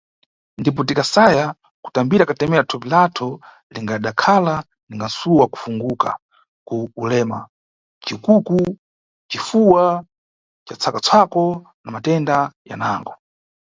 Ndipo, 0.59 0.79
tikasaya 0.83 1.45
kutambira 1.83 2.29
katemera, 2.29 2.67
thupi 2.69 2.87
lathu 2.93 3.27
lingadakhala 3.73 4.55
ningati 4.89 5.11
msuwo 5.15 5.41
wa 5.41 5.47
kufunguka 5.47 6.09
ku 6.67 6.89
ulema, 7.03 7.39
cikuku, 8.03 8.59
cifuwa 9.29 9.85
ca 10.65 10.73
tsako-tsako 10.79 11.43
na 11.83 11.89
matenda 11.95 12.37
yanango. 12.69 13.13